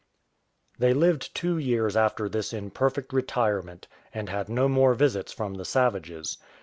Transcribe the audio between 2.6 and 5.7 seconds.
perfect retirement, and had no more visits from the